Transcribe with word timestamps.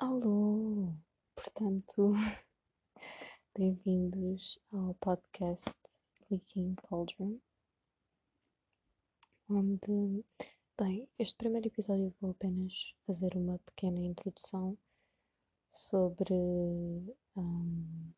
Alô! 0.00 0.94
Portanto, 1.34 2.12
bem-vindos 3.58 4.56
ao 4.70 4.94
podcast 4.94 5.74
Leaking 6.30 6.76
Cauldron, 6.76 7.40
onde, 9.50 10.24
bem, 10.78 11.08
este 11.18 11.34
primeiro 11.34 11.66
episódio 11.66 12.14
vou 12.20 12.30
apenas 12.30 12.94
fazer 13.08 13.34
uma 13.34 13.58
pequena 13.58 13.98
introdução 13.98 14.78
sobre 15.72 16.32
um, 17.34 18.12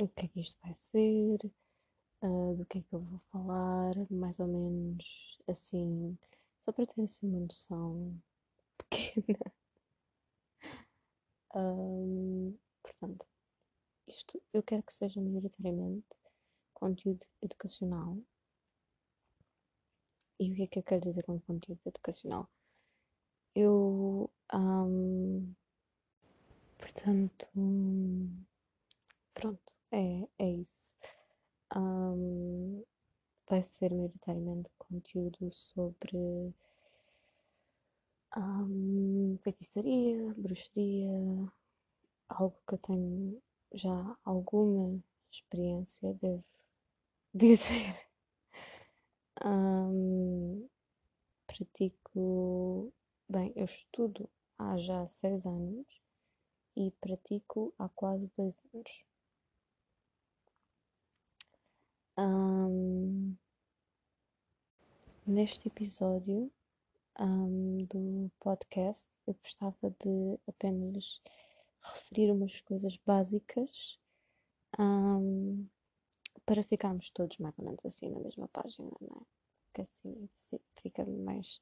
o 0.00 0.06
que 0.10 0.24
é 0.24 0.28
que 0.28 0.38
isto 0.38 0.56
vai 0.62 0.74
ser, 0.76 1.38
uh, 2.22 2.54
do 2.54 2.64
que 2.64 2.78
é 2.78 2.82
que 2.82 2.94
eu 2.94 3.00
vou 3.00 3.18
falar, 3.32 3.92
mais 4.08 4.38
ou 4.38 4.46
menos 4.46 5.36
assim, 5.48 6.16
só 6.64 6.70
para 6.70 6.86
ter 6.86 7.02
assim 7.02 7.26
uma 7.26 7.40
noção 7.40 8.22
pequena 8.78 9.57
um, 11.54 12.56
portanto, 12.82 13.26
isto 14.06 14.42
eu 14.52 14.62
quero 14.62 14.82
que 14.82 14.94
seja 14.94 15.20
maioritariamente 15.20 16.06
conteúdo 16.74 17.26
educacional. 17.42 18.16
E 20.40 20.52
o 20.52 20.54
que 20.54 20.62
é 20.62 20.66
que 20.66 20.78
eu 20.78 20.82
quero 20.82 21.02
dizer 21.02 21.24
com 21.24 21.40
conteúdo 21.40 21.80
educacional? 21.84 22.48
Eu, 23.54 24.30
um, 24.54 25.54
portanto, 26.78 27.48
pronto, 29.34 29.76
é, 29.90 30.28
é 30.38 30.50
isso. 30.50 30.94
Um, 31.76 32.84
vai 33.48 33.64
ser 33.64 33.92
maioritariamente 33.92 34.70
conteúdo 34.78 35.50
sobre 35.52 36.54
um, 38.36 39.38
feitiçaria, 39.42 40.34
bruxaria, 40.36 41.10
algo 42.28 42.56
que 42.66 42.74
eu 42.74 42.78
tenho 42.78 43.42
já 43.72 44.16
alguma 44.24 45.02
experiência, 45.30 46.14
devo 46.14 46.44
dizer. 47.34 48.08
Pratico, 51.46 52.92
bem, 53.28 53.52
eu 53.56 53.64
estudo 53.64 54.28
há 54.58 54.76
já 54.76 55.06
seis 55.06 55.46
anos 55.46 55.86
e 56.76 56.90
pratico 57.00 57.74
há 57.78 57.88
quase 57.88 58.30
dois 58.36 58.56
anos. 58.74 59.04
Neste 65.26 65.68
episódio 65.68 66.50
um, 67.18 67.84
do 67.86 68.30
podcast, 68.40 69.10
eu 69.26 69.34
gostava 69.34 69.90
de 70.00 70.38
apenas 70.46 71.20
referir 71.82 72.30
umas 72.30 72.60
coisas 72.60 72.96
básicas 72.96 73.98
um, 74.78 75.66
para 76.44 76.62
ficarmos 76.62 77.10
todos 77.10 77.38
mais 77.38 77.58
ou 77.58 77.64
menos 77.64 77.84
assim 77.84 78.10
na 78.10 78.20
mesma 78.20 78.48
página, 78.48 78.90
não 79.00 79.16
é? 79.16 79.26
Porque 79.66 79.82
assim, 79.82 80.28
fica 80.76 81.04
mais, 81.04 81.60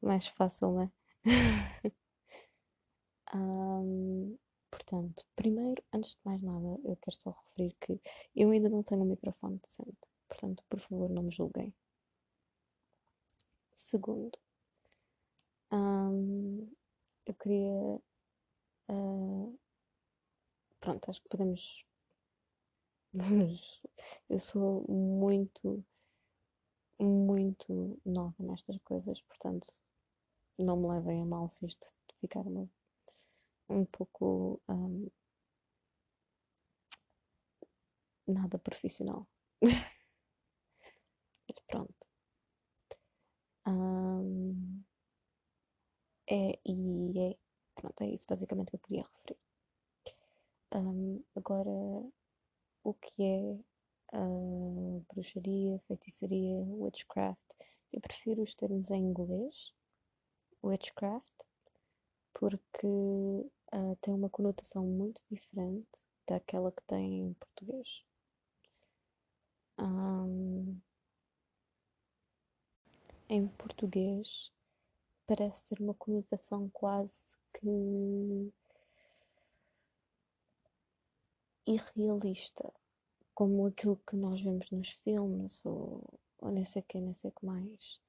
mais 0.00 0.26
fácil, 0.28 0.72
não 0.72 0.82
é? 0.82 0.90
um, 3.34 4.36
portanto, 4.70 5.24
primeiro, 5.36 5.82
antes 5.92 6.10
de 6.10 6.20
mais 6.24 6.42
nada, 6.42 6.78
eu 6.84 6.96
quero 6.96 7.16
só 7.16 7.30
referir 7.30 7.76
que 7.80 8.00
eu 8.36 8.50
ainda 8.50 8.68
não 8.68 8.82
tenho 8.82 9.02
um 9.02 9.06
microfone 9.06 9.58
decente. 9.58 9.96
Portanto, 10.28 10.64
por 10.68 10.80
favor, 10.80 11.10
não 11.10 11.22
me 11.22 11.30
julguem. 11.30 11.72
Segundo, 13.74 14.38
um, 15.72 16.70
eu 17.26 17.34
queria. 17.34 18.00
Uh, 18.90 19.58
pronto, 20.80 21.10
acho 21.10 21.22
que 21.22 21.28
podemos. 21.28 21.84
eu 24.28 24.38
sou 24.38 24.84
muito, 24.88 25.84
muito 26.98 28.00
nova 28.04 28.34
nestas 28.38 28.78
coisas, 28.84 29.20
portanto, 29.22 29.68
não 30.58 30.76
me 30.76 30.88
levem 30.88 31.22
a 31.22 31.26
mal 31.26 31.48
se 31.50 31.66
isto 31.66 31.86
ficar 32.20 32.46
uma, 32.46 32.68
um 33.68 33.84
pouco. 33.84 34.60
Um, 34.68 35.08
nada 38.26 38.58
profissional. 38.58 39.26
Mas 39.62 41.58
pronto. 41.68 42.06
Um, 43.66 44.71
é, 46.32 46.58
e 46.64 47.20
é, 47.20 47.36
pronto, 47.74 48.00
é 48.00 48.06
isso 48.08 48.24
basicamente 48.26 48.70
que 48.70 48.76
eu 48.76 48.80
queria 48.80 49.02
referir. 49.02 49.38
Um, 50.74 51.22
agora, 51.36 51.70
o 52.82 52.94
que 52.94 53.22
é 53.22 54.16
uh, 54.16 55.04
bruxaria, 55.12 55.78
feitiçaria, 55.86 56.56
witchcraft? 56.56 57.38
Eu 57.92 58.00
prefiro 58.00 58.42
os 58.42 58.54
termos 58.54 58.90
em 58.90 59.02
inglês, 59.02 59.74
witchcraft, 60.62 61.26
porque 62.32 62.86
uh, 62.86 63.96
tem 64.00 64.14
uma 64.14 64.30
conotação 64.30 64.86
muito 64.86 65.22
diferente 65.30 65.86
daquela 66.26 66.72
que 66.72 66.82
tem 66.84 67.26
em 67.26 67.34
português. 67.34 68.02
Um, 69.78 70.80
em 73.28 73.46
português, 73.48 74.50
parece 75.26 75.68
ser 75.68 75.80
uma 75.80 75.94
conotação 75.94 76.68
quase 76.70 77.36
que 77.54 78.52
irrealista, 81.66 82.72
como 83.34 83.66
aquilo 83.66 84.00
que 84.08 84.16
nós 84.16 84.40
vemos 84.40 84.70
nos 84.70 84.90
filmes 84.90 85.64
ou, 85.64 86.02
ou 86.38 86.50
nem 86.50 86.64
sei 86.64 86.82
o 86.82 86.84
que, 86.84 87.00
nem 87.00 87.14
sei 87.14 87.30
o 87.30 87.32
que 87.32 87.46
mais, 87.46 88.00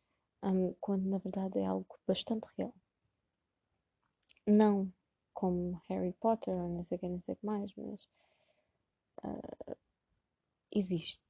um, 0.42 0.74
quando 0.82 1.08
na 1.08 1.18
verdade 1.18 1.60
é 1.60 1.66
algo 1.66 1.98
bastante 2.08 2.48
real. 2.58 2.74
Não 4.46 4.92
como 5.34 5.82
Harry 5.88 6.14
Potter 6.14 6.54
ou 6.54 6.70
nem 6.70 6.84
sei 6.84 6.98
o 6.98 7.00
que, 7.00 7.08
nem 7.08 7.22
sei 7.22 7.34
o 7.34 7.38
que 7.38 7.46
mais, 7.46 7.72
mas 7.76 8.04
uh, 9.24 9.76
existe. 10.72 11.22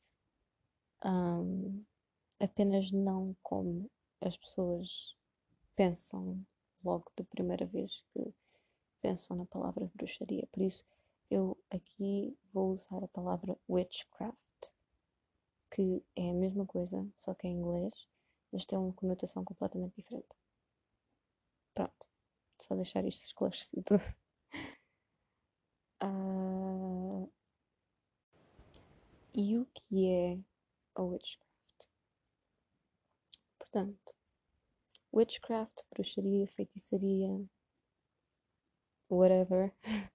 Um, 1.06 1.84
apenas 2.40 2.92
não 2.92 3.36
como 3.44 3.90
as 4.22 4.38
pessoas 4.38 5.16
pensam 5.76 6.46
logo 6.84 7.12
da 7.16 7.24
primeira 7.24 7.66
vez 7.66 8.04
que 8.14 8.34
pensam 9.02 9.36
na 9.38 9.46
palavra 9.46 9.90
bruxaria. 9.94 10.48
Por 10.52 10.62
isso, 10.62 10.86
eu 11.30 11.58
aqui 11.70 12.38
vou 12.54 12.72
usar 12.72 13.04
a 13.04 13.08
palavra 13.08 13.58
witchcraft, 13.70 14.38
que 15.72 16.04
é 16.16 16.30
a 16.30 16.34
mesma 16.34 16.66
coisa, 16.66 17.08
só 17.18 17.34
que 17.34 17.48
em 17.48 17.58
inglês, 17.58 18.08
mas 18.52 18.66
tem 18.66 18.78
uma 18.78 18.94
conotação 18.94 19.44
completamente 19.44 19.96
diferente. 19.96 20.36
Pronto, 21.74 22.08
só 22.60 22.76
deixar 22.76 23.06
isto 23.06 23.26
esclarecido. 23.26 23.96
uh... 26.04 27.30
E 29.36 29.58
o 29.58 29.66
que 29.74 30.08
é 30.08 30.38
a 30.94 31.02
witchcraft? 31.02 31.90
Portanto, 33.58 34.16
witchcraft, 35.14 35.84
bruxaria, 35.92 36.48
feitiçaria, 36.48 37.46
whatever, 39.10 39.72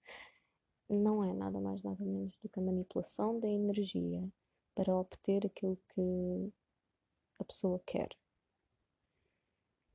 não 0.90 1.22
é 1.22 1.32
nada 1.32 1.60
mais 1.60 1.82
nada 1.82 2.04
menos 2.04 2.36
do 2.42 2.48
que 2.48 2.58
a 2.58 2.62
manipulação 2.62 3.38
da 3.38 3.48
energia 3.48 4.28
para 4.74 4.96
obter 4.96 5.46
aquilo 5.46 5.78
que 5.94 6.52
a 7.38 7.44
pessoa 7.44 7.80
quer. 7.86 8.08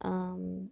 Um, 0.04 0.70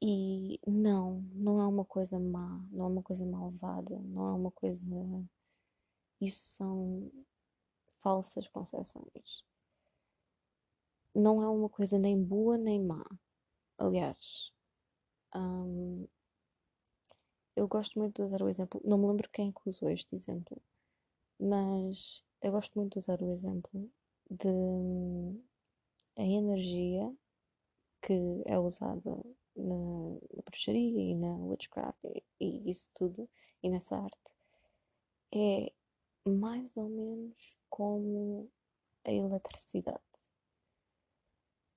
e 0.00 0.60
não, 0.66 1.22
não 1.32 1.60
é 1.60 1.66
uma 1.66 1.84
coisa 1.84 2.18
má, 2.18 2.62
não 2.70 2.84
é 2.84 2.88
uma 2.88 3.02
coisa 3.02 3.24
malvada, 3.24 3.98
não 3.98 4.28
é 4.28 4.32
uma 4.32 4.50
coisa. 4.50 4.84
Isso 6.20 6.44
são 6.56 7.10
falsas 8.02 8.46
concepções. 8.48 9.42
Não 11.14 11.42
é 11.42 11.48
uma 11.48 11.68
coisa 11.68 11.98
nem 11.98 12.22
boa 12.22 12.58
nem 12.58 12.82
má. 12.82 13.04
Aliás, 13.78 14.52
um, 15.34 16.06
eu 17.54 17.68
gosto 17.68 17.98
muito 17.98 18.16
de 18.16 18.22
usar 18.22 18.42
o 18.42 18.48
exemplo, 18.48 18.80
não 18.84 18.96
me 18.98 19.06
lembro 19.06 19.28
quem 19.30 19.50
é 19.50 19.52
que 19.52 19.68
usou 19.68 19.90
este 19.90 20.14
exemplo, 20.14 20.60
mas 21.38 22.24
eu 22.40 22.52
gosto 22.52 22.72
muito 22.74 22.92
de 22.94 22.98
usar 22.98 23.20
o 23.20 23.30
exemplo 23.30 23.90
de 24.30 24.48
um, 24.48 25.42
a 26.16 26.22
energia 26.22 27.14
que 28.00 28.42
é 28.46 28.58
usada 28.58 29.16
na, 29.54 29.74
na 30.34 30.42
bruxaria 30.44 31.00
e 31.00 31.14
na 31.14 31.36
witchcraft 31.36 31.98
e, 32.04 32.24
e 32.40 32.70
isso 32.70 32.88
tudo, 32.94 33.28
e 33.62 33.68
nessa 33.68 33.96
arte, 33.96 34.32
é 35.34 35.72
mais 36.24 36.74
ou 36.76 36.88
menos 36.88 37.56
como 37.68 38.50
a 39.04 39.12
eletricidade, 39.12 40.00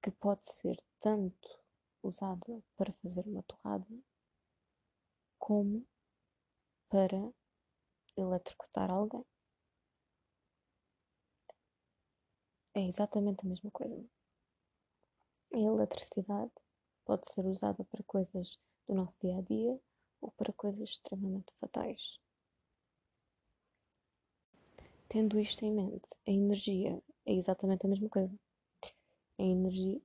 que 0.02 0.12
pode 0.12 0.48
ser 0.48 0.82
tanto 1.00 1.60
usada 2.04 2.64
para 2.76 2.94
fazer 3.02 3.26
uma 3.28 3.44
torrada, 3.44 3.88
como 5.38 5.86
para 6.90 7.32
eletrocutar 8.16 8.92
alguém. 8.92 9.26
É 12.74 12.82
exatamente 12.82 13.46
a 13.46 13.50
mesma 13.50 13.72
coisa. 13.72 14.06
A 15.54 15.58
eletricidade 15.58 16.52
pode 17.06 17.28
ser 17.28 17.46
usada 17.46 17.84
para 17.86 18.04
coisas 18.04 18.60
do 18.88 18.94
nosso 18.94 19.20
dia 19.20 19.38
a 19.38 19.42
dia 19.42 19.80
ou 20.22 20.32
para 20.32 20.54
coisas 20.54 20.90
extremamente 20.90 21.54
fatais. 21.60 22.20
Tendo 25.08 25.40
isto 25.40 25.66
em 25.66 25.74
mente, 25.74 26.08
a 26.28 26.32
energia 26.32 27.02
é 27.26 27.34
exatamente 27.34 27.86
a 27.86 27.90
mesma 27.90 28.08
coisa. 28.10 28.40
A 29.40 29.44
energia, 29.44 30.00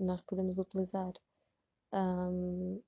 nós 0.00 0.22
podemos 0.22 0.56
utilizar 0.56 1.12
um, 1.92 2.82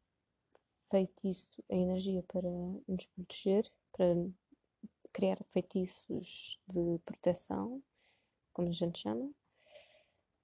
feitiço, 0.91 1.49
a 1.71 1.75
energia 1.75 2.23
para 2.25 2.49
nos 2.51 3.07
proteger, 3.07 3.71
para 3.93 4.15
criar 5.13 5.39
feitiços 5.53 6.59
de 6.69 6.99
proteção, 7.05 7.83
como 8.53 8.69
a 8.69 8.73
gente 8.73 9.01
chama, 9.01 9.31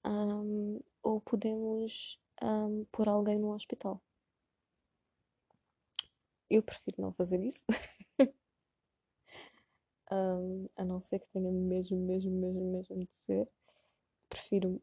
um, 0.05 0.79
ou 1.03 1.21
podemos 1.21 2.19
um, 2.41 2.85
pôr 2.91 3.09
alguém 3.09 3.39
no 3.39 3.53
hospital. 3.53 4.01
Eu 6.49 6.63
prefiro 6.63 7.01
não 7.01 7.11
fazer 7.13 7.43
isso. 7.43 7.63
um, 10.11 10.69
a 10.75 10.85
não 10.85 10.99
ser 10.99 11.19
que 11.19 11.27
tenha 11.27 11.51
mesmo, 11.51 11.97
mesmo, 11.97 12.31
mesmo, 12.31 12.71
mesmo 12.71 12.95
de 12.97 13.13
ser. 13.25 13.49
Prefiro. 14.29 14.81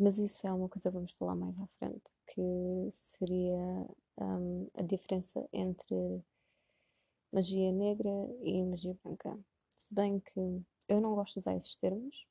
Mas 0.00 0.18
isso 0.18 0.46
é 0.46 0.52
uma 0.52 0.66
coisa 0.66 0.88
que 0.88 0.94
vamos 0.94 1.12
falar 1.12 1.34
mais 1.34 1.54
à 1.60 1.66
frente, 1.78 2.10
que 2.28 2.90
seria 2.90 3.86
um, 4.16 4.66
a 4.72 4.80
diferença 4.80 5.46
entre 5.52 6.24
magia 7.30 7.70
negra 7.70 8.08
e 8.42 8.64
magia 8.64 8.96
branca. 9.04 9.38
Se 9.76 9.92
bem 9.92 10.18
que 10.20 10.64
eu 10.88 11.02
não 11.02 11.14
gosto 11.14 11.34
de 11.34 11.40
usar 11.40 11.54
esses 11.54 11.76
termos, 11.76 12.26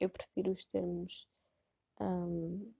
eu 0.00 0.08
prefiro 0.08 0.52
os 0.52 0.64
termos 0.66 1.28
um, 2.00 2.72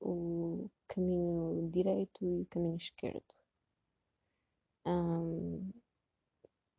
o 0.00 0.68
caminho 0.88 1.70
direito 1.70 2.24
e 2.24 2.42
o 2.42 2.46
caminho 2.46 2.76
esquerdo. 2.78 3.32
Um, 4.84 5.70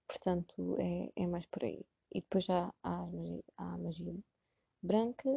portanto, 0.06 0.76
é, 0.78 1.14
é 1.16 1.28
mais 1.28 1.46
por 1.46 1.64
aí. 1.64 1.86
E 2.14 2.20
depois 2.20 2.44
já 2.44 2.74
há 2.84 3.08
há 3.58 3.74
a 3.74 3.78
magia 3.78 4.14
branca, 4.82 5.30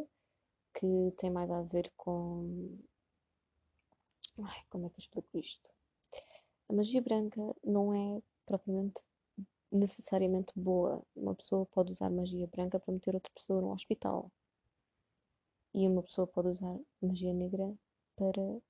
que 0.75 1.13
tem 1.19 1.31
mais 1.31 1.51
a 1.51 1.63
ver 1.63 1.93
com. 1.97 2.79
Ai, 4.39 4.63
como 4.71 4.87
é 4.87 4.91
que 4.91 4.97
eu 4.97 5.01
explico 5.01 5.39
isto? 5.39 5.69
A 6.69 6.73
magia 6.73 7.03
branca 7.03 7.41
não 7.63 7.93
é 7.95 8.23
propriamente 8.47 9.03
necessariamente 9.71 10.53
boa. 10.57 11.03
Uma 11.15 11.35
pessoa 11.35 11.67
pode 11.67 11.93
usar 11.93 12.11
magia 12.11 12.47
branca 12.47 12.79
para 12.79 12.93
meter 12.93 13.15
outra 13.15 13.33
pessoa 13.35 13.61
no 13.61 13.73
hospital. 13.73 14.31
E 15.75 15.87
uma 15.87 16.03
pessoa 16.03 16.27
pode 16.27 16.49
usar 16.49 16.79
magia 17.01 17.33
negra 17.33 17.75
para 18.17 18.61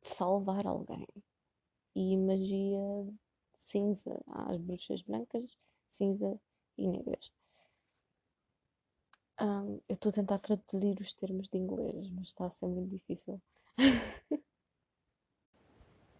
salvar 0.00 0.66
alguém. 0.66 1.06
E 1.94 2.16
magia 2.16 3.06
cinza. 3.56 4.20
Há 4.26 4.52
as 4.52 4.58
bruxas 4.58 5.02
brancas, 5.02 5.56
cinza 5.90 6.38
e 6.76 6.86
negras. 6.88 7.30
Um, 9.40 9.80
eu 9.88 9.94
estou 9.94 10.10
a 10.10 10.12
tentar 10.12 10.38
traduzir 10.38 11.00
os 11.00 11.12
termos 11.12 11.48
de 11.48 11.58
inglês, 11.58 12.08
mas 12.10 12.28
está 12.28 12.46
a 12.46 12.50
ser 12.50 12.66
muito 12.66 12.90
difícil. 12.90 13.42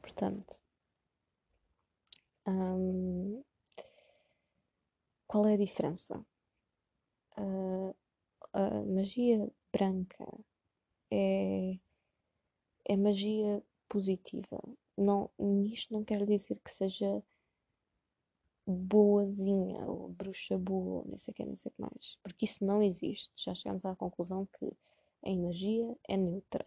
Portanto, 0.03 0.59
um, 2.47 3.43
qual 5.27 5.47
é 5.47 5.55
a 5.55 5.59
diferença? 5.59 6.25
Uh, 7.39 7.95
a 8.53 8.83
magia 8.85 9.51
branca 9.73 10.27
é, 11.11 11.79
é 12.85 12.97
magia 12.97 13.63
positiva. 13.89 14.61
Não, 14.97 15.31
isto 15.73 15.93
não 15.93 16.05
quer 16.05 16.25
dizer 16.27 16.61
que 16.65 16.73
seja 16.73 17.23
boazinha 18.67 19.85
ou 19.87 20.09
bruxa 20.09 20.57
boa, 20.59 21.05
nem 21.07 21.19
sei 21.19 21.33
o 21.33 21.35
que, 21.35 21.45
nem 21.45 21.57
sei 21.57 21.71
o 21.71 21.75
que 21.75 21.81
mais. 21.81 22.19
Porque 22.23 22.45
isso 22.47 22.65
não 22.65 22.83
existe. 22.83 23.33
Já 23.37 23.55
chegamos 23.55 23.85
à 23.85 23.95
conclusão 23.95 24.47
que 24.59 24.73
a 25.25 25.29
energia 25.31 25.97
é 26.09 26.17
neutra 26.17 26.65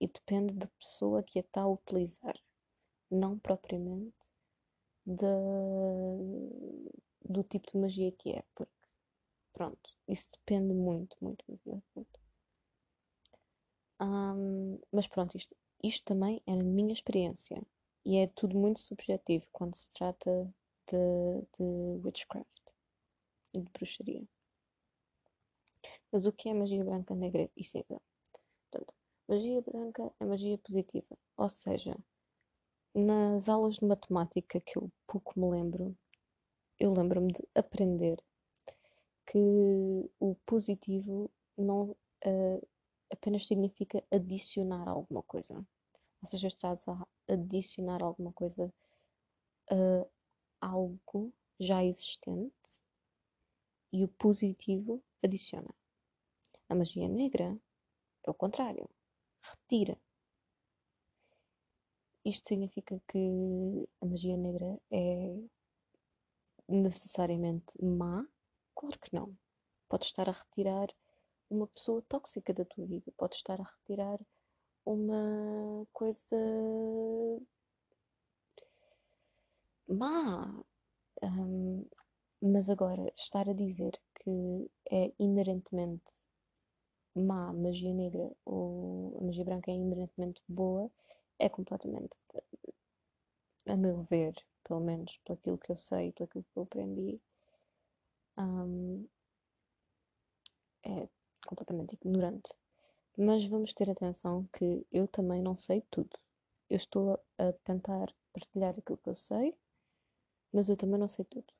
e 0.00 0.06
depende 0.06 0.54
da 0.54 0.66
pessoa 0.78 1.22
que 1.22 1.38
a 1.38 1.42
está 1.42 1.62
a 1.62 1.68
utilizar, 1.68 2.34
não 3.10 3.38
propriamente 3.38 4.14
da, 5.04 5.26
do 7.28 7.42
tipo 7.44 7.70
de 7.70 7.78
magia 7.78 8.12
que 8.12 8.30
é. 8.30 8.44
Porque, 8.54 8.72
pronto, 9.52 9.90
isso 10.08 10.28
depende 10.32 10.72
muito, 10.72 11.16
muito, 11.20 11.44
muito, 11.48 11.84
muito. 11.94 12.20
Um, 14.00 14.78
mas 14.90 15.06
pronto, 15.06 15.36
isto, 15.36 15.54
isto 15.82 16.04
também 16.04 16.42
é 16.46 16.52
a 16.52 16.56
minha 16.56 16.92
experiência 16.92 17.62
e 18.04 18.16
é 18.16 18.26
tudo 18.28 18.58
muito 18.58 18.80
subjetivo 18.80 19.46
quando 19.52 19.74
se 19.74 19.90
trata 19.90 20.52
de, 20.88 21.46
de 21.58 22.00
witchcraft 22.04 22.46
e 23.54 23.60
de 23.60 23.70
bruxaria. 23.70 24.26
Mas 26.12 26.26
o 26.26 26.32
que 26.32 26.48
é 26.48 26.54
magia 26.54 26.84
branca, 26.84 27.14
negra 27.14 27.50
e 27.56 27.64
cinza? 27.64 28.00
Portanto, 28.70 28.94
magia 29.28 29.62
branca 29.62 30.12
é 30.20 30.24
magia 30.24 30.58
positiva, 30.58 31.16
ou 31.36 31.48
seja, 31.48 31.96
nas 32.94 33.48
aulas 33.48 33.76
de 33.76 33.84
matemática 33.84 34.60
que 34.60 34.76
eu 34.78 34.90
pouco 35.06 35.38
me 35.38 35.50
lembro, 35.50 35.96
eu 36.78 36.92
lembro-me 36.92 37.32
de 37.32 37.46
aprender 37.54 38.22
que 39.26 39.38
o 40.18 40.34
positivo 40.44 41.30
não 41.56 41.90
uh, 41.90 42.68
apenas 43.12 43.46
significa 43.46 44.02
adicionar 44.10 44.88
alguma 44.88 45.22
coisa. 45.22 45.54
Ou 46.22 46.28
seja, 46.28 46.48
estás 46.48 46.86
a 46.88 47.06
adicionar 47.28 48.02
alguma 48.02 48.32
coisa 48.32 48.72
a 49.70 50.06
algo 50.60 51.32
já 51.58 51.84
existente 51.84 52.82
e 53.92 54.04
o 54.04 54.08
positivo 54.08 55.02
adiciona. 55.22 55.74
A 56.68 56.74
magia 56.74 57.08
negra 57.08 57.58
é 58.24 58.30
o 58.30 58.34
contrário, 58.34 58.88
retira. 59.42 60.00
Isto 62.24 62.48
significa 62.48 63.00
que 63.08 63.88
a 64.00 64.06
magia 64.06 64.36
negra 64.36 64.80
é 64.90 65.36
necessariamente 66.68 67.82
má? 67.82 68.26
Claro 68.74 68.98
que 68.98 69.14
não. 69.14 69.36
Pode 69.88 70.04
estar 70.04 70.28
a 70.28 70.32
retirar 70.32 70.88
uma 71.48 71.66
pessoa 71.66 72.02
tóxica 72.02 72.54
da 72.54 72.64
tua 72.64 72.86
vida, 72.86 73.10
pode 73.16 73.34
estar 73.34 73.60
a 73.60 73.64
retirar 73.64 74.20
uma 74.84 75.86
coisa 75.92 76.36
má. 79.92 80.62
Um, 81.22 81.84
mas 82.42 82.68
agora, 82.70 83.12
estar 83.16 83.48
a 83.48 83.52
dizer 83.52 84.00
que 84.22 84.70
é 84.90 85.12
inerentemente 85.18 86.12
má 87.14 87.52
magia 87.52 87.92
negra 87.92 88.30
ou 88.44 89.18
a 89.18 89.24
magia 89.24 89.44
branca 89.44 89.70
é 89.70 89.74
inerentemente 89.74 90.40
boa 90.48 90.90
é 91.38 91.48
completamente, 91.48 92.14
a 93.66 93.76
meu 93.76 94.02
ver, 94.10 94.34
pelo 94.64 94.80
menos 94.80 95.18
pelo 95.24 95.38
aquilo 95.38 95.58
que 95.58 95.72
eu 95.72 95.78
sei, 95.78 96.12
pelo 96.12 96.26
aquilo 96.28 96.44
que 96.44 96.58
eu 96.58 96.62
aprendi, 96.62 97.20
um, 98.38 99.06
é 100.84 101.08
completamente 101.46 101.94
ignorante. 101.94 102.52
Mas 103.16 103.44
vamos 103.46 103.72
ter 103.74 103.90
atenção 103.90 104.46
que 104.52 104.86
eu 104.92 105.08
também 105.08 105.42
não 105.42 105.56
sei 105.56 105.82
tudo. 105.90 106.16
Eu 106.68 106.76
estou 106.76 107.18
a 107.38 107.52
tentar 107.64 108.12
partilhar 108.32 108.74
aquilo 108.78 108.98
que 108.98 109.08
eu 109.08 109.16
sei, 109.16 109.54
mas 110.52 110.68
eu 110.68 110.76
também 110.76 110.98
não 110.98 111.08
sei 111.08 111.24
tudo. 111.24 111.52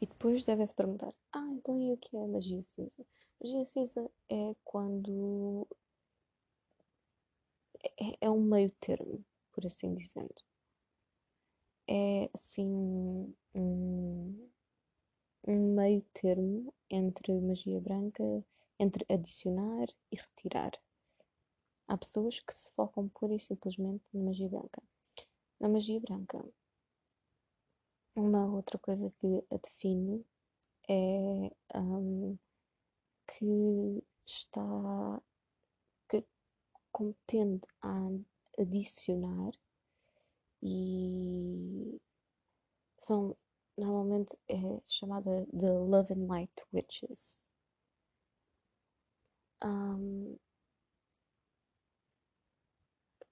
E 0.00 0.06
depois 0.06 0.42
devem-se 0.44 0.74
perguntar: 0.74 1.14
ah, 1.32 1.48
então 1.52 1.78
e 1.80 1.92
o 1.92 1.96
que 1.96 2.16
é 2.16 2.26
magia 2.26 2.62
cinza? 2.62 3.06
Magia 3.40 3.64
cinza 3.64 4.10
é 4.28 4.54
quando. 4.64 5.66
É, 8.00 8.26
é 8.26 8.30
um 8.30 8.40
meio 8.42 8.70
termo, 8.80 9.24
por 9.52 9.64
assim 9.66 9.94
dizendo. 9.94 10.34
É 11.86 12.28
assim. 12.34 13.34
Um, 13.54 14.48
um 15.46 15.74
meio 15.74 16.02
termo 16.12 16.74
entre 16.90 17.32
magia 17.40 17.80
branca, 17.80 18.24
entre 18.78 19.06
adicionar 19.08 19.86
e 20.10 20.16
retirar. 20.16 20.72
Há 21.86 21.96
pessoas 21.96 22.40
que 22.40 22.54
se 22.54 22.72
focam 22.72 23.08
pura 23.08 23.34
e 23.34 23.40
simplesmente 23.40 24.02
na 24.12 24.24
magia 24.24 24.48
branca. 24.48 24.82
Na 25.62 25.68
magia 25.68 26.00
branca, 26.00 26.44
uma 28.16 28.44
outra 28.52 28.76
coisa 28.80 29.08
que 29.20 29.44
a 29.48 29.56
define 29.58 30.26
é 30.88 31.78
um, 31.78 32.36
que 33.28 34.02
está 34.26 35.22
que 36.08 36.26
como 36.90 37.14
tende 37.28 37.64
a 37.80 38.08
adicionar 38.58 39.52
e 40.60 42.00
são 43.02 43.36
normalmente 43.78 44.36
é 44.48 44.82
chamada 44.88 45.46
de 45.52 45.68
Love 45.68 46.12
and 46.14 46.26
Light 46.26 46.52
Witches. 46.72 47.36
Um, 49.64 50.36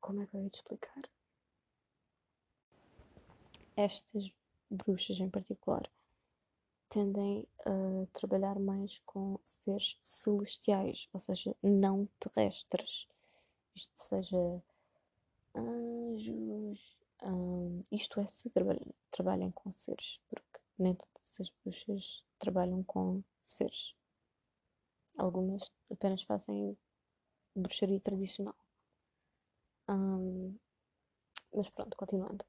como 0.00 0.22
é 0.22 0.26
que 0.28 0.36
eu 0.36 0.42
ia 0.44 0.50
te 0.50 0.58
explicar? 0.58 1.10
Estas 3.76 4.30
bruxas 4.70 5.18
em 5.20 5.28
particular 5.28 5.90
tendem 6.88 7.46
a 7.64 8.06
trabalhar 8.12 8.58
mais 8.58 9.00
com 9.06 9.38
seres 9.42 9.96
celestiais, 10.02 11.08
ou 11.12 11.20
seja, 11.20 11.56
não 11.62 12.08
terrestres. 12.18 13.08
Isto 13.74 13.96
seja 13.96 14.62
anjos, 15.54 16.98
um, 17.22 17.84
isto 17.92 18.20
é 18.20 18.26
se 18.26 18.50
trabalhem, 18.50 18.92
trabalhem 19.10 19.50
com 19.52 19.70
seres, 19.70 20.20
porque 20.28 20.60
nem 20.78 20.94
todas 20.94 21.40
as 21.40 21.50
bruxas 21.50 22.24
trabalham 22.38 22.82
com 22.82 23.22
seres. 23.44 23.94
Algumas 25.16 25.70
apenas 25.90 26.22
fazem 26.22 26.76
bruxaria 27.54 28.00
tradicional. 28.00 28.56
Um, 29.88 30.56
mas 31.54 31.68
pronto, 31.70 31.96
continuando. 31.96 32.44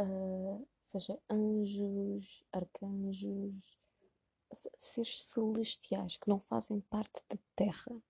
Uh, 0.00 0.66
seja 0.80 1.20
anjos, 1.28 2.42
arcanjos, 2.50 3.78
seres 4.78 5.24
celestiais 5.24 6.16
que 6.16 6.26
não 6.26 6.40
fazem 6.40 6.80
parte 6.80 7.22
da 7.28 7.36
Terra. 7.54 8.02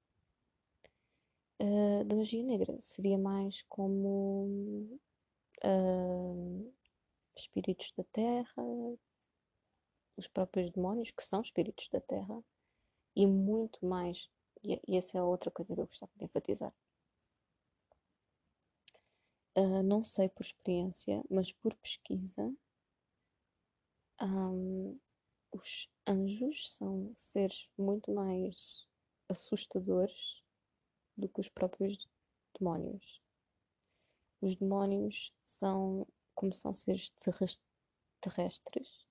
Uh, 1.60 2.04
da 2.04 2.14
magia 2.14 2.44
negra 2.44 2.80
seria 2.80 3.18
mais 3.18 3.62
como 3.62 5.00
uh, 5.64 6.74
espíritos 7.36 7.92
da 7.96 8.04
Terra, 8.04 8.62
os 10.16 10.28
próprios 10.28 10.70
demónios, 10.70 11.10
que 11.10 11.24
são 11.24 11.42
espíritos 11.42 11.88
da 11.88 12.00
Terra, 12.00 12.42
e 13.16 13.26
muito 13.26 13.84
mais. 13.84 14.30
E, 14.62 14.80
e 14.86 14.96
essa 14.96 15.18
é 15.18 15.20
a 15.20 15.24
outra 15.24 15.50
coisa 15.50 15.74
que 15.74 15.80
eu 15.80 15.86
gostava 15.86 16.12
de 16.16 16.24
enfatizar. 16.24 16.72
Uh, 19.56 19.82
não 19.82 20.02
sei 20.02 20.28
por 20.28 20.42
experiência, 20.42 21.22
mas 21.28 21.52
por 21.52 21.74
pesquisa, 21.74 22.54
um, 24.22 24.98
os 25.52 25.88
anjos 26.06 26.72
são 26.74 27.12
seres 27.16 27.68
muito 27.76 28.12
mais 28.12 28.86
assustadores 29.28 30.42
do 31.16 31.28
que 31.28 31.40
os 31.40 31.48
próprios 31.48 32.08
demónios. 32.58 33.20
Os 34.40 34.56
demónios 34.56 35.32
são, 35.42 36.06
como 36.34 36.54
são 36.54 36.72
seres 36.72 37.12
terrestres, 38.20 39.06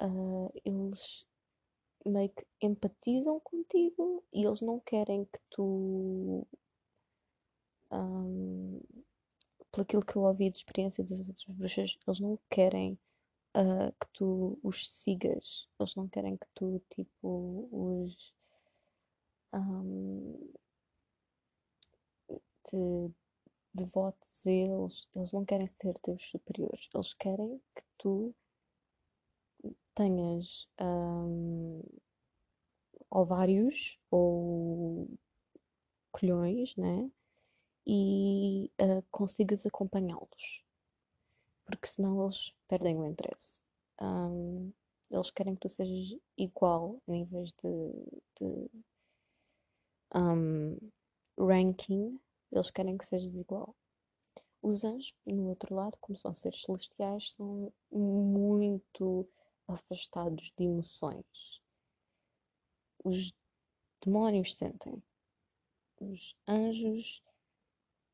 uh, 0.00 0.52
eles 0.64 1.26
meio 2.06 2.30
que 2.30 2.46
empatizam 2.62 3.40
contigo 3.40 4.24
e 4.32 4.44
eles 4.44 4.60
não 4.60 4.80
querem 4.80 5.24
que 5.24 5.38
tu. 5.50 6.46
Um, 7.90 8.80
pelo 9.72 9.82
aquilo 9.82 10.04
que 10.04 10.16
eu 10.16 10.22
ouvi 10.22 10.50
de 10.50 10.58
experiência 10.58 11.04
das 11.04 11.28
outras 11.28 11.44
bruxas, 11.48 11.98
eles 12.06 12.20
não 12.20 12.38
querem 12.50 12.98
uh, 13.56 13.92
que 14.00 14.08
tu 14.12 14.58
os 14.62 14.88
sigas, 14.88 15.68
eles 15.78 15.94
não 15.94 16.08
querem 16.08 16.36
que 16.36 16.46
tu, 16.54 16.82
tipo, 16.90 17.68
os. 17.72 18.34
Um, 19.52 20.52
te 22.64 23.10
devotes 23.72 24.46
a 24.46 24.50
eles, 24.50 25.08
eles 25.14 25.32
não 25.32 25.44
querem 25.44 25.66
ser 25.68 25.94
teus 26.02 26.22
superiores, 26.30 26.88
eles 26.94 27.14
querem 27.14 27.60
que 27.74 27.82
tu 27.96 28.34
tenhas 29.94 30.68
um, 30.80 31.82
ovários 33.10 33.98
ou 34.10 35.08
colhões, 36.12 36.76
né? 36.76 37.10
E 37.90 38.70
uh, 38.82 39.02
consigas 39.10 39.64
acompanhá-los, 39.64 40.62
porque 41.64 41.86
senão 41.86 42.22
eles 42.22 42.52
perdem 42.68 42.98
o 42.98 43.06
interesse. 43.06 43.64
Um, 44.00 44.70
eles 45.10 45.30
querem 45.30 45.54
que 45.54 45.62
tu 45.62 45.70
sejas 45.70 46.20
igual 46.36 47.00
em 47.08 47.24
vez 47.24 47.50
de, 47.52 48.20
de 48.38 48.70
um, 50.14 50.76
ranking, 51.38 52.20
eles 52.52 52.70
querem 52.70 52.98
que 52.98 53.06
sejas 53.06 53.34
igual. 53.34 53.74
Os 54.60 54.84
anjos, 54.84 55.14
no 55.24 55.48
outro 55.48 55.74
lado, 55.74 55.96
como 56.00 56.18
são 56.18 56.34
seres 56.34 56.60
celestiais, 56.62 57.32
são 57.32 57.72
muito 57.90 59.26
afastados 59.66 60.52
de 60.58 60.64
emoções. 60.64 61.62
Os 63.04 63.32
demónios 64.04 64.56
sentem. 64.56 65.02
Os 66.00 66.36
anjos, 66.46 67.22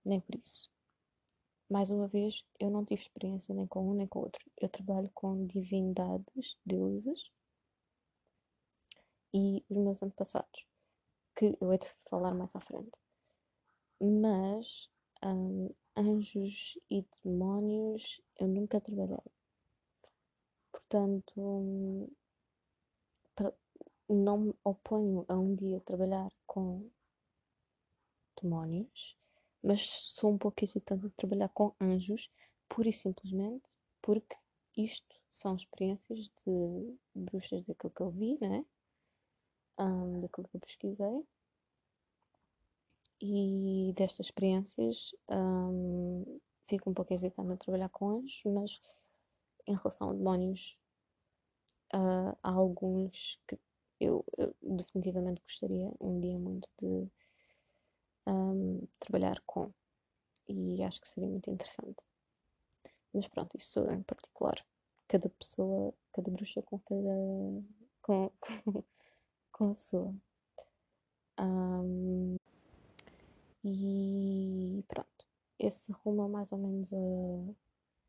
nem 0.04 0.20
por 0.20 0.34
isso. 0.37 0.70
Mais 1.68 1.90
uma 1.90 2.06
vez, 2.06 2.44
eu 2.61 2.70
não 2.70 2.84
tive 2.84 3.02
experiência 3.02 3.54
nem 3.54 3.66
com 3.66 3.90
um 3.90 3.94
nem 3.94 4.06
com 4.06 4.20
o 4.20 4.23
outro. 4.23 4.44
Eu 4.61 4.68
trabalho 4.68 5.11
com 5.14 5.46
divindades, 5.46 6.58
deuses 6.64 7.30
e 9.32 9.64
os 9.68 9.76
meus 9.76 10.02
antepassados, 10.02 10.66
que 11.34 11.56
eu 11.61 11.73
hei 11.73 11.78
de 11.78 11.88
falar 12.08 12.34
mais 12.34 12.54
à 12.54 12.61
frente. 12.61 12.92
Mas 14.00 14.90
um, 15.25 15.70
anjos 15.96 16.78
e 16.90 17.04
demónios 17.23 18.20
eu 18.38 18.46
nunca 18.46 18.80
trabalhei. 18.80 19.18
Portanto, 20.70 22.11
não 24.08 24.38
me 24.38 24.54
oponho 24.62 25.25
a 25.28 25.34
um 25.34 25.54
dia 25.54 25.80
trabalhar 25.80 26.30
com 26.46 26.90
demónios, 28.40 29.16
mas 29.64 29.80
sou 30.14 30.30
um 30.30 30.38
pouco 30.38 30.62
hesitante 30.62 31.09
de 31.09 31.14
trabalhar 31.14 31.49
com 31.49 31.75
anjos, 31.80 32.30
pura 32.68 32.88
e 32.88 32.92
simplesmente 32.92 33.64
porque 34.02 34.37
isto 34.76 35.16
são 35.30 35.56
experiências 35.56 36.30
de 36.44 36.99
bruxas 37.14 37.64
daquilo 37.64 37.92
que 37.92 38.00
eu 38.02 38.11
vi, 38.11 38.38
né? 38.40 38.64
Um, 39.78 40.21
daquilo 40.21 40.47
que 40.49 40.56
eu 40.56 40.61
pesquisei. 40.61 41.26
E 43.21 43.94
destas 43.97 44.26
experiências 44.26 45.14
um, 45.30 46.38
fico 46.66 46.90
um 46.90 46.94
pouco 46.94 47.14
hesitante 47.14 47.52
a 47.52 47.56
trabalhar 47.56 47.88
com 47.88 48.18
anjos, 48.18 48.42
mas 48.44 48.83
em 49.66 49.75
relação 49.75 50.11
a 50.11 50.12
demónios, 50.12 50.78
uh, 51.94 52.37
há 52.42 52.50
alguns 52.50 53.40
que 53.49 53.59
eu, 53.99 54.25
eu, 54.37 54.54
definitivamente 54.62 55.40
gostaria 55.40 55.90
um 56.00 56.21
dia 56.21 56.38
muito 56.38 56.68
de 56.78 57.09
um, 58.26 58.86
trabalhar 58.98 59.42
com 59.46 59.72
e 60.48 60.82
acho 60.82 61.00
que 61.00 61.08
seria 61.08 61.28
muito 61.28 61.50
interessante. 61.50 62.04
Mas 63.12 63.26
pronto, 63.28 63.56
isso 63.56 63.80
em 63.90 64.02
particular. 64.02 64.64
Cada 65.08 65.28
pessoa, 65.28 65.94
cada 66.12 66.30
bruxa 66.30 66.62
com 66.62 66.78
cada. 66.80 67.64
com, 68.02 68.30
com 69.52 69.70
a 69.70 69.74
sua. 69.74 70.14
Um, 71.38 72.36
e 73.64 74.84
pronto. 74.88 75.08
Esse 75.58 75.92
rumo 75.92 76.24
é 76.24 76.28
mais 76.28 76.52
ou 76.52 76.58
menos 76.58 76.92
a 76.92 77.54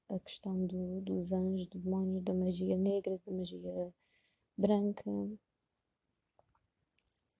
a 0.09 0.19
questão 0.19 0.65
do, 0.65 1.01
dos 1.01 1.31
anjos, 1.31 1.67
do 1.67 1.79
demónio, 1.79 2.21
da 2.21 2.33
magia 2.33 2.77
negra, 2.77 3.19
da 3.25 3.31
magia 3.31 3.93
branca. 4.57 5.03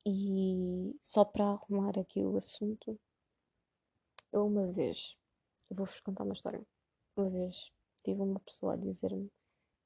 E 0.07 0.95
só 1.01 1.25
para 1.25 1.45
arrumar 1.45 1.97
aqui 1.97 2.23
o 2.23 2.37
assunto, 2.37 2.99
eu 4.31 4.45
uma 4.45 4.71
vez, 4.71 5.17
eu 5.69 5.75
vou-vos 5.75 5.99
contar 5.99 6.23
uma 6.23 6.33
história. 6.33 6.63
Uma 7.17 7.29
vez 7.29 7.71
tive 8.03 8.21
uma 8.21 8.39
pessoa 8.41 8.73
a 8.73 8.77
dizer-me 8.77 9.31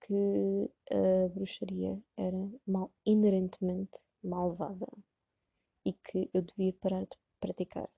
que 0.01 0.69
a 0.91 1.29
bruxaria 1.29 2.01
era 2.17 2.37
mal, 2.67 2.91
inerentemente 3.05 3.97
malvada 4.21 4.87
e 5.85 5.93
que 5.93 6.29
eu 6.33 6.41
devia 6.41 6.73
parar 6.73 7.05
de 7.05 7.17
praticar. 7.39 7.89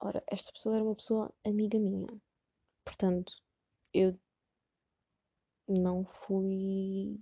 Ora, 0.00 0.22
esta 0.26 0.52
pessoa 0.52 0.74
era 0.74 0.84
uma 0.84 0.94
pessoa 0.94 1.32
amiga 1.44 1.78
minha. 1.78 2.20
Portanto, 2.84 3.42
eu 3.94 4.18
não 5.66 6.04
fui 6.04 7.18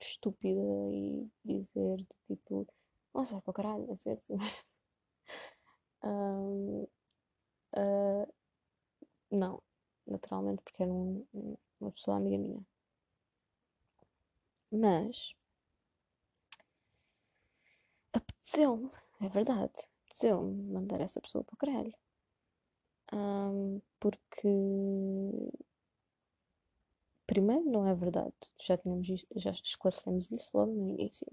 estúpida 0.00 0.60
e 0.90 1.28
dizer 1.44 1.96
de 1.96 2.06
tipo, 2.26 2.66
nossa, 3.14 3.32
vai 3.34 3.42
para 3.42 3.50
o 3.50 3.54
caralho, 3.54 3.92
a 3.92 3.96
sério. 3.96 4.22
um, 6.04 6.86
uh, 7.76 8.34
não, 9.30 9.62
naturalmente, 10.06 10.62
porque 10.62 10.82
era 10.82 10.92
um, 10.92 11.26
uma 11.80 11.92
pessoa 11.92 12.16
amiga 12.16 12.38
minha. 12.38 12.64
Mas 14.72 15.34
apeteceu-me, 18.12 18.90
é 19.20 19.28
verdade. 19.28 19.72
apeteceu-me 20.04 20.62
mandar 20.72 21.00
essa 21.00 21.20
pessoa 21.20 21.44
para 21.44 21.54
o 21.54 21.56
caralho. 21.56 21.94
Um, 23.12 23.80
porque 23.98 24.48
primeiro 27.30 27.64
não 27.70 27.86
é 27.86 27.94
verdade, 27.94 28.34
já 28.58 28.76
tínhamos 28.76 29.06
já 29.36 29.52
esclarecemos 29.52 30.28
isso 30.32 30.50
logo 30.52 30.72
no 30.72 30.88
início. 30.88 31.24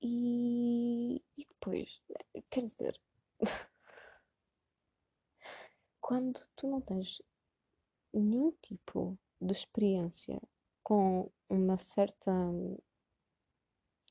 E, 0.00 1.16
e 1.36 1.44
depois, 1.44 2.00
quer 2.48 2.60
dizer, 2.60 3.00
quando 6.00 6.38
tu 6.54 6.68
não 6.68 6.80
tens 6.80 7.20
nenhum 8.14 8.52
tipo 8.62 9.18
de 9.40 9.52
experiência 9.52 10.40
com 10.84 11.28
uma 11.48 11.76
certa 11.76 12.32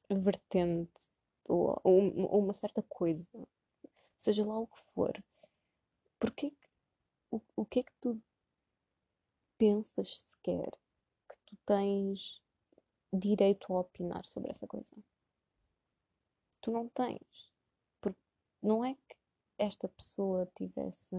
vertente 0.10 1.10
ou, 1.46 1.80
ou, 1.86 2.38
uma 2.38 2.54
certa 2.54 2.84
coisa, 2.84 3.30
seja 4.18 4.46
lá 4.46 4.60
o 4.60 4.68
que 4.68 4.82
for, 4.94 5.24
porque 6.20 6.54
o, 7.32 7.40
o 7.56 7.66
que 7.66 7.80
é 7.80 7.84
que 7.84 7.94
tu 8.02 8.22
pensas 9.60 10.20
sequer 10.20 10.72
que 11.30 11.36
tu 11.46 11.58
tens 11.66 12.42
direito 13.12 13.72
a 13.74 13.82
opinar 13.82 14.26
sobre 14.26 14.50
essa 14.50 14.66
coisa? 14.66 14.96
Tu 16.62 16.72
não 16.72 16.88
tens. 16.88 17.52
Porque 18.00 18.18
não 18.64 18.84
é 18.84 18.96
que 18.96 19.18
esta 19.58 19.90
pessoa 19.90 20.50
tivesse. 20.56 21.14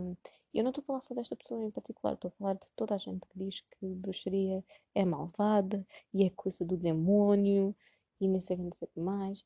Eu 0.54 0.64
não 0.64 0.70
estou 0.70 0.82
a 0.82 0.86
falar 0.86 1.00
só 1.02 1.14
desta 1.14 1.36
pessoa 1.36 1.62
em 1.62 1.70
particular, 1.70 2.14
estou 2.14 2.28
a 2.28 2.32
falar 2.32 2.54
de 2.54 2.66
toda 2.74 2.94
a 2.94 2.98
gente 2.98 3.20
que 3.26 3.38
diz 3.38 3.60
que 3.60 3.86
bruxaria 3.86 4.64
é 4.94 5.04
malvada 5.04 5.86
e 6.12 6.24
é 6.24 6.30
coisa 6.30 6.64
do 6.64 6.76
demónio 6.76 7.76
e 8.18 8.26
nem 8.26 8.40
sei, 8.40 8.56
nem 8.56 8.72
sei 8.72 8.88
o 8.88 8.90
que 8.90 9.00
mais. 9.00 9.44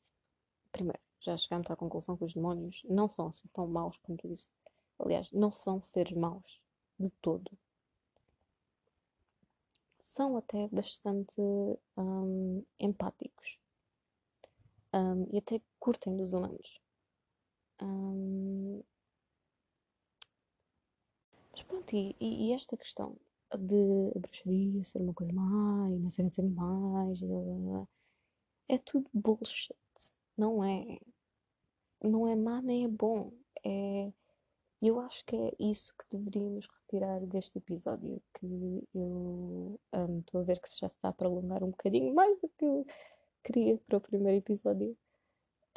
Primeiro, 0.71 0.99
já 1.19 1.35
chegámos 1.35 1.69
à 1.69 1.75
conclusão 1.75 2.15
que 2.15 2.23
os 2.23 2.33
demónios 2.33 2.81
não 2.85 3.09
são 3.09 3.27
assim 3.27 3.47
tão 3.53 3.67
maus 3.67 3.97
quanto 3.97 4.25
isso. 4.27 4.53
Aliás, 4.97 5.29
não 5.33 5.51
são 5.51 5.81
seres 5.81 6.15
maus 6.15 6.61
de 6.97 7.09
todo. 7.21 7.51
São 10.15 10.37
até 10.37 10.69
bastante 10.69 11.41
hum, 11.97 12.63
empáticos 12.79 13.59
hum, 14.93 15.27
e 15.29 15.39
até 15.39 15.61
curtem 15.77 16.15
dos 16.15 16.31
humanos. 16.31 16.79
Hum, 17.81 18.81
mas 21.51 21.63
pronto, 21.63 21.93
e, 21.93 22.15
e, 22.21 22.53
esta 22.53 22.77
questão 22.77 23.17
de 23.59 24.13
a 24.15 24.19
bruxaria 24.19 24.85
ser 24.85 24.99
uma 24.99 25.13
coisa 25.13 25.33
má 25.33 25.89
e 25.91 25.99
não 25.99 26.09
ser 26.09 26.43
mais, 26.43 27.19
é 28.69 28.77
tudo 28.77 29.09
bullshit. 29.13 29.75
Não 30.37 30.63
é. 30.63 30.97
Não 32.01 32.25
é 32.25 32.37
má 32.37 32.61
nem 32.61 32.85
é 32.85 32.87
bom. 32.87 33.33
É 33.65 34.13
e 34.85 34.87
eu 34.87 34.99
acho 34.99 35.25
que 35.25 35.35
é 35.35 35.51
isso 35.57 35.95
que 35.97 36.15
deveríamos 36.15 36.67
retirar 36.67 37.19
deste 37.25 37.57
episódio, 37.57 38.21
que 38.35 38.45
eu 38.93 39.79
estou 39.83 40.39
um, 40.39 40.43
a 40.43 40.45
ver 40.45 40.59
que 40.61 40.69
já 40.69 40.87
se 40.87 40.95
está 40.95 41.09
a 41.09 41.11
prolongar 41.11 41.63
um 41.63 41.71
bocadinho 41.71 42.13
mais 42.13 42.39
do 42.39 42.47
que 42.49 42.63
eu 42.63 42.85
queria 43.43 43.79
para 43.79 43.97
o 43.97 44.01
primeiro 44.01 44.37
episódio. 44.37 44.95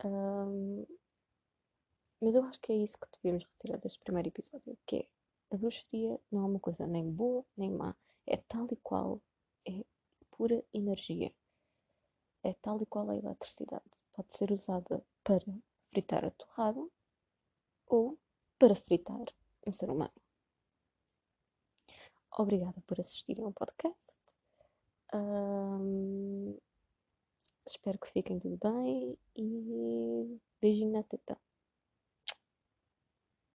Um, 0.05 0.85
mas 2.21 2.35
eu 2.35 2.45
acho 2.45 2.61
que 2.61 2.71
é 2.71 2.77
isso 2.77 2.99
que 2.99 3.09
devemos 3.23 3.45
retirar 3.45 3.79
deste 3.79 3.99
primeiro 3.99 4.29
episódio, 4.29 4.77
que 4.87 4.97
é 4.97 5.07
a 5.53 5.57
bruxaria 5.57 6.21
não 6.31 6.43
é 6.43 6.45
uma 6.45 6.61
coisa 6.61 6.87
nem 6.87 7.11
boa 7.11 7.43
nem 7.57 7.71
má, 7.71 7.97
é 8.27 8.37
tal 8.37 8.69
e 8.71 8.77
qual, 8.77 9.23
é 9.67 9.87
pura 10.33 10.63
energia. 10.75 11.33
É 12.43 12.53
tal 12.61 12.83
e 12.83 12.85
qual 12.85 13.09
a 13.09 13.17
eletricidade. 13.17 13.85
Pode 14.13 14.37
ser 14.37 14.53
usada 14.53 15.03
para 15.25 15.47
fritar 15.91 16.27
a 16.27 16.31
torrada 16.31 16.87
ou 17.87 18.19
para 18.59 18.75
fritar 18.75 19.25
um 19.67 19.73
ser 19.73 19.91
humano. 19.91 20.13
Obrigada 22.37 22.81
por 22.87 23.01
assistirem 23.01 23.45
ao 23.45 23.53
podcast. 23.53 23.99
Um, 25.15 26.57
espero 27.67 27.99
que 27.99 28.11
fiquem 28.11 28.39
tudo 28.39 28.59
bem 28.59 29.19
e 29.35 30.41
beijinho 30.61 30.93
na 30.93 31.03
teta. 31.03 31.39